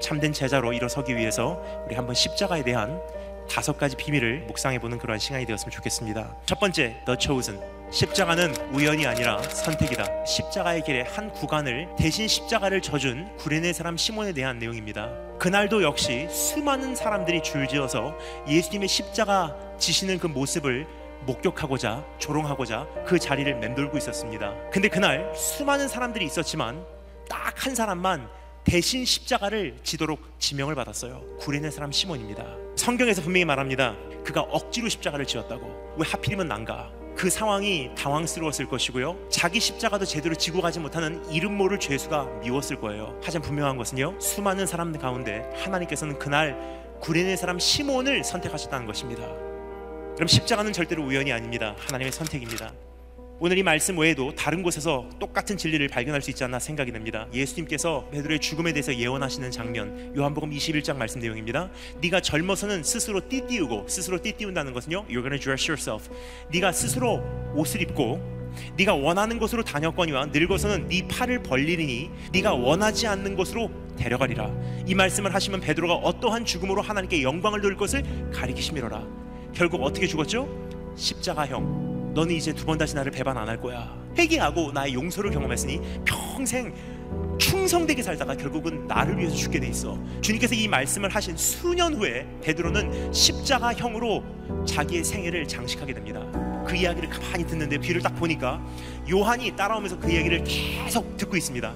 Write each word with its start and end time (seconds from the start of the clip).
참된 0.00 0.32
제자로 0.32 0.72
일어서기 0.72 1.16
위해서 1.16 1.60
우리 1.86 1.94
한번 1.94 2.14
십자가에 2.14 2.62
대한 2.62 3.00
다섯 3.50 3.78
가지 3.78 3.96
비밀을 3.96 4.40
묵상해 4.46 4.78
보는 4.78 4.98
그러한 4.98 5.18
시간이 5.18 5.46
되었으면 5.46 5.70
좋겠습니다. 5.70 6.36
첫 6.46 6.60
번째, 6.60 7.00
The 7.06 7.16
Chosen. 7.18 7.60
십자가는 7.90 8.54
우연이 8.74 9.06
아니라 9.06 9.40
선택이다. 9.42 10.24
십자가의 10.26 10.82
길의 10.82 11.04
한 11.04 11.32
구간을 11.32 11.88
대신 11.96 12.28
십자가를 12.28 12.82
져준 12.82 13.34
구레네 13.38 13.72
사람 13.72 13.96
시몬에 13.96 14.32
대한 14.32 14.58
내용입니다. 14.58 15.10
그날도 15.38 15.82
역시 15.82 16.28
수많은 16.30 16.94
사람들이 16.94 17.42
줄지어서 17.42 18.14
예수님의 18.46 18.88
십자가 18.88 19.56
지시는 19.78 20.18
그 20.18 20.26
모습을 20.26 20.86
목격하고자 21.24 22.04
조롱하고자 22.18 22.86
그 23.06 23.18
자리를 23.18 23.54
맴돌고 23.54 23.96
있었습니다. 23.96 24.54
근데 24.70 24.88
그날 24.88 25.32
수많은 25.34 25.88
사람들이 25.88 26.26
있었지만 26.26 26.84
딱 27.28 27.48
한 27.58 27.74
사람만 27.74 28.28
대신 28.68 29.02
십자가를 29.02 29.76
지도록 29.82 30.20
지명을 30.38 30.74
받았어요. 30.74 31.24
구레네 31.38 31.70
사람 31.70 31.90
시몬입니다. 31.90 32.44
성경에서 32.76 33.22
분명히 33.22 33.46
말합니다. 33.46 33.96
그가 34.22 34.42
억지로 34.42 34.90
십자가를 34.90 35.24
지었다고. 35.24 35.94
왜 35.96 36.06
하필이면 36.06 36.48
난가? 36.48 36.90
그 37.16 37.30
상황이 37.30 37.88
당황스러웠을 37.96 38.68
것이고요. 38.68 39.30
자기 39.30 39.58
십자가도 39.58 40.04
제대로 40.04 40.34
지고 40.34 40.60
가지 40.60 40.80
못하는 40.80 41.24
이름 41.32 41.56
모를 41.56 41.80
죄수가 41.80 42.40
미웠을 42.42 42.78
거예요. 42.78 43.18
하지만 43.24 43.48
분명한 43.48 43.78
것은요. 43.78 44.20
수많은 44.20 44.66
사람들 44.66 45.00
가운데 45.00 45.50
하나님께서는 45.56 46.18
그날 46.18 46.84
구레네 47.00 47.36
사람 47.36 47.58
시몬을 47.58 48.22
선택하셨다는 48.22 48.86
것입니다. 48.86 49.22
그럼 50.14 50.26
십자가는 50.26 50.74
절대로 50.74 51.06
우연이 51.06 51.32
아닙니다. 51.32 51.74
하나님의 51.78 52.12
선택입니다. 52.12 52.74
오늘 53.40 53.56
이 53.56 53.62
말씀 53.62 53.96
외에도 53.96 54.34
다른 54.34 54.64
곳에서 54.64 55.08
똑같은 55.20 55.56
진리를 55.56 55.86
발견할 55.86 56.20
수 56.20 56.30
있지 56.30 56.42
않나 56.42 56.58
생각이 56.58 56.90
됩니다. 56.90 57.28
예수님께서 57.32 58.08
베드로의 58.10 58.40
죽음에 58.40 58.72
대해서 58.72 58.92
예언하시는 58.92 59.52
장면 59.52 60.12
요한복음 60.16 60.50
21장 60.50 60.96
말씀 60.96 61.20
내용입니다. 61.20 61.70
네가 62.00 62.20
젊어서는 62.20 62.82
스스로 62.82 63.20
띠띠우고 63.28 63.86
스스로 63.86 64.20
띠띠운다는 64.20 64.72
것은요. 64.72 65.04
You're 65.04 65.22
gonna 65.22 65.38
dress 65.38 65.70
yourself. 65.70 66.10
네가 66.50 66.72
스스로 66.72 67.22
옷을 67.54 67.80
입고 67.82 68.20
네가 68.76 68.94
원하는 68.96 69.38
곳으로 69.38 69.62
다녔거니와 69.62 70.26
늙어서는 70.26 70.88
네 70.88 71.06
팔을 71.06 71.44
벌리니 71.44 72.10
네가 72.32 72.54
원하지 72.54 73.06
않는 73.06 73.36
곳으로 73.36 73.70
데려가리라. 73.96 74.50
이 74.84 74.96
말씀을 74.96 75.32
하시면 75.32 75.60
베드로가 75.60 75.94
어떠한 75.94 76.44
죽음으로 76.44 76.82
하나님께 76.82 77.22
영광을 77.22 77.60
돌릴 77.60 77.76
것을 77.76 78.02
가리키심이로라. 78.32 79.06
결국 79.54 79.84
어떻게 79.84 80.08
죽었죠? 80.08 80.48
십자가형. 80.96 81.87
너는 82.14 82.34
이제 82.34 82.52
두 82.52 82.64
번 82.66 82.78
다시 82.78 82.94
나를 82.94 83.10
배반 83.12 83.36
안 83.36 83.48
할 83.48 83.60
거야. 83.60 83.96
회개하고 84.16 84.72
나의 84.72 84.94
용서를 84.94 85.30
경험했으니 85.30 85.80
평생 86.04 86.74
충성되게 87.38 88.02
살다가 88.02 88.34
결국은 88.36 88.86
나를 88.86 89.16
위해서 89.18 89.34
죽게 89.34 89.60
돼 89.60 89.68
있어. 89.68 89.98
주님께서 90.20 90.54
이 90.54 90.66
말씀을 90.68 91.08
하신 91.08 91.36
수년 91.36 91.94
후에 91.94 92.26
베드로는 92.42 93.12
십자가형으로 93.12 94.22
자기의 94.66 95.04
생애를 95.04 95.46
장식하게 95.46 95.94
됩니다. 95.94 96.20
그 96.66 96.76
이야기를 96.76 97.08
가만히 97.08 97.46
듣는데 97.46 97.78
뒤를 97.78 98.02
딱 98.02 98.14
보니까 98.16 98.60
요한이 99.10 99.54
따라오면서 99.56 99.98
그 99.98 100.10
이야기를 100.10 100.44
계속 100.44 101.16
듣고 101.16 101.36
있습니다. 101.36 101.72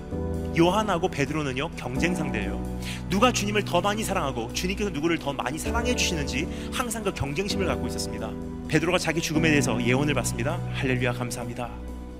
요한하고 0.59 1.09
베드로는요 1.09 1.71
경쟁 1.77 2.15
상대예요. 2.15 2.61
누가 3.09 3.33
주님을 3.33 3.65
더 3.65 3.81
많이 3.81 4.03
사랑하고 4.03 4.53
주님께서 4.53 4.91
누구를 4.91 5.19
더 5.19 5.33
많이 5.33 5.59
사랑해 5.59 5.95
주시는지 5.97 6.47
항상 6.73 7.03
그 7.03 7.15
경쟁심을 7.15 7.65
갖고 7.67 7.87
있었습니다. 7.87 8.31
베드로가 8.73 8.97
자기 8.97 9.21
죽음에 9.21 9.51
대해서 9.51 9.79
예언을 9.85 10.15
받습니다. 10.15 10.59
할렐루야 10.73 11.13
감사합니다. 11.13 11.69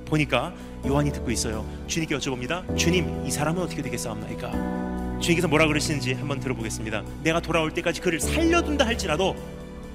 보니까 0.05 0.53
요한이 0.87 1.11
듣고 1.11 1.31
있어요. 1.31 1.67
주님께 1.87 2.15
여쭤봅니다. 2.19 2.77
주님 2.77 3.25
이 3.25 3.31
사람은 3.31 3.63
어떻게 3.63 3.81
되겠사옵나이까? 3.81 5.19
주님께서 5.19 5.49
뭐라 5.49 5.67
그러시는지 5.67 6.13
한번 6.13 6.41
들어보겠습니다. 6.41 7.05
내가 7.23 7.41
돌아올 7.41 7.73
때까지 7.73 8.03
그를 8.03 8.21
살려둔다 8.21 8.85
할지라도 8.85 9.35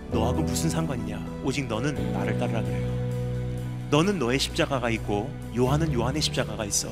너하고 0.09 0.41
무슨 0.41 0.67
상관이냐? 0.71 1.41
오직 1.43 1.67
너는 1.67 2.11
나를 2.11 2.39
따르라 2.39 2.63
그래요. 2.63 3.87
너는 3.91 4.17
너의 4.17 4.39
십자가가 4.39 4.89
있고 4.89 5.31
요한은 5.55 5.93
요한의 5.93 6.23
십자가가 6.23 6.65
있어. 6.65 6.89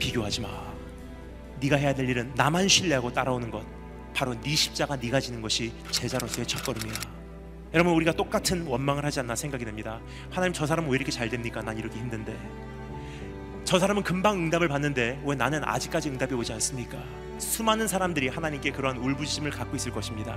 비교하지 0.00 0.40
마. 0.40 0.48
네가 1.60 1.76
해야 1.76 1.94
될 1.94 2.08
일은 2.08 2.32
나만 2.34 2.66
신뢰하고 2.66 3.12
따라오는 3.12 3.52
것. 3.52 3.64
바로 4.14 4.34
네 4.40 4.52
십자가 4.56 4.96
네가 4.96 5.20
지는 5.20 5.40
것이 5.40 5.72
제자로서의 5.92 6.44
첫걸음이야. 6.44 7.19
여러분 7.72 7.92
우리가 7.94 8.12
똑같은 8.12 8.66
원망을 8.66 9.04
하지 9.04 9.20
않나 9.20 9.36
생각이 9.36 9.64
됩니다. 9.64 10.00
하나님 10.30 10.52
저 10.52 10.66
사람은 10.66 10.90
왜 10.90 10.96
이렇게 10.96 11.12
잘 11.12 11.28
됩니까? 11.28 11.62
난 11.62 11.78
이렇게 11.78 11.98
힘든데. 11.98 12.36
저 13.64 13.78
사람은 13.78 14.02
금방 14.02 14.36
응답을 14.36 14.66
받는데 14.68 15.22
왜 15.24 15.36
나는 15.36 15.62
아직까지 15.62 16.08
응답이 16.08 16.34
오지 16.34 16.52
않습니까? 16.54 16.98
수많은 17.38 17.86
사람들이 17.86 18.28
하나님께 18.28 18.72
그러한 18.72 18.98
울부짖음을 18.98 19.50
갖고 19.52 19.76
있을 19.76 19.92
것입니다. 19.92 20.36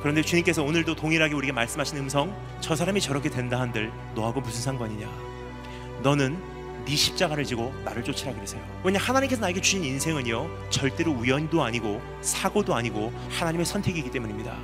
그런데 0.00 0.22
주님께서 0.22 0.64
오늘도 0.64 0.96
동일하게 0.96 1.34
우리에게 1.34 1.52
말씀하신 1.52 1.98
음성, 1.98 2.36
저 2.60 2.74
사람이 2.74 3.00
저렇게 3.00 3.30
된다 3.30 3.60
한들 3.60 3.92
너하고 4.16 4.40
무슨 4.40 4.60
상관이냐? 4.62 5.08
너는 6.02 6.36
네 6.84 6.96
십자가를 6.96 7.44
지고 7.44 7.72
나를 7.84 8.02
쫓으라 8.02 8.34
그러세요. 8.34 8.62
왜냐 8.82 8.98
하나님께서 8.98 9.40
나에게 9.40 9.60
주신 9.60 9.84
인생은요 9.84 10.70
절대로 10.70 11.12
우연도 11.12 11.62
아니고 11.62 12.02
사고도 12.20 12.74
아니고 12.74 13.12
하나님의 13.30 13.64
선택이기 13.64 14.10
때문입니다. 14.10 14.58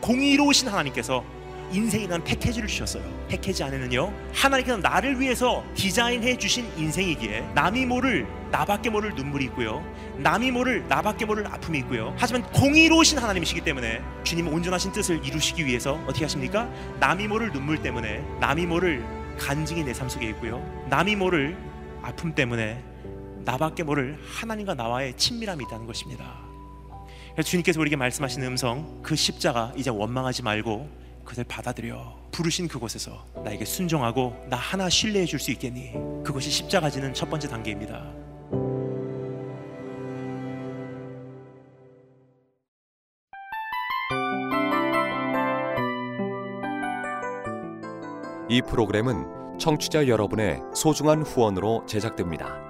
공의로우신 0.00 0.68
하나님께서 0.68 1.24
인생이라는 1.72 2.24
패키지를 2.24 2.66
주셨어요. 2.66 3.04
패키지 3.28 3.62
안에는요 3.62 4.12
하나님께서 4.34 4.78
나를 4.78 5.20
위해서 5.20 5.62
디자인해 5.76 6.36
주신 6.36 6.66
인생이기에 6.76 7.52
남이 7.54 7.86
모를 7.86 8.26
나밖에 8.50 8.90
모를 8.90 9.14
눈물이 9.14 9.44
있고요 9.44 9.84
남이 10.18 10.50
모를 10.50 10.84
나밖에 10.88 11.24
모를 11.26 11.46
아픔이 11.46 11.78
있고요 11.78 12.12
하지만 12.18 12.42
공의로우신 12.50 13.18
하나님이시기 13.18 13.60
때문에 13.60 14.02
주님은 14.24 14.52
온전하신 14.52 14.90
뜻을 14.90 15.24
이루시기 15.24 15.64
위해서 15.64 15.92
어떻게 16.08 16.24
하십니까? 16.24 16.68
남이 16.98 17.28
모를 17.28 17.52
눈물 17.52 17.80
때문에 17.80 18.18
남이 18.40 18.66
모를 18.66 19.04
간증이 19.38 19.84
내 19.84 19.92
삶 19.92 20.08
속에 20.08 20.28
있고요 20.30 20.60
남이 20.90 21.14
모를 21.14 21.56
아픔 22.02 22.34
때문에 22.34 22.82
나밖에 23.44 23.84
모를 23.84 24.18
하나님과 24.26 24.74
나와의 24.74 25.16
친밀함이 25.16 25.64
있다는 25.68 25.86
것입니다 25.86 26.49
주님께서 27.44 27.80
우리에게 27.80 27.96
말씀하시는 27.96 28.46
음성 28.46 29.00
그 29.02 29.16
십자가 29.16 29.72
이제 29.76 29.90
원망하지 29.90 30.42
말고 30.42 30.88
그것을 31.24 31.44
받아들여 31.44 32.28
부르신 32.32 32.68
그곳에서 32.68 33.24
나에게 33.44 33.64
순종하고 33.64 34.46
나 34.48 34.56
하나 34.56 34.88
신뢰해 34.88 35.26
줄 35.26 35.38
수 35.40 35.50
있겠니? 35.52 35.92
그것이 36.24 36.50
십자가 36.50 36.90
지는 36.90 37.14
첫 37.14 37.28
번째 37.30 37.48
단계입니다. 37.48 38.12
이 48.48 48.60
프로그램은 48.62 49.58
청취자 49.58 50.08
여러분의 50.08 50.60
소중한 50.74 51.22
후원으로 51.22 51.84
제작됩니다. 51.86 52.69